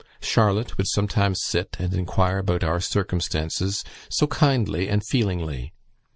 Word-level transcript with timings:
Charlotte 0.19 0.73
sometimes 0.83 1.33
would 1.37 1.51
sit 1.51 1.75
and 1.77 1.93
inquire 1.93 2.39
about 2.39 2.63
our 2.63 2.79
circumstances 2.81 3.83
so 4.09 4.25
kindly 4.25 4.89
and 4.89 5.05
feelingly! 5.05 5.73